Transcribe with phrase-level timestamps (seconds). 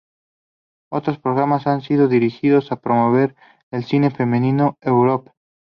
[0.91, 3.35] Otros programas han ido dirigidos a promover
[3.69, 5.31] el cine femenino: "Europe!